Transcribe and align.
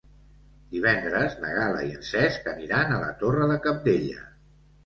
Divendres 0.75 1.35
na 1.43 1.51
Gal·la 1.57 1.83
i 1.89 1.93
en 1.97 2.07
Cesc 2.13 2.49
aniran 2.55 2.97
a 2.97 2.99
la 3.05 3.13
Torre 3.23 3.51
de 3.55 3.63
Cabdella. 3.67 4.27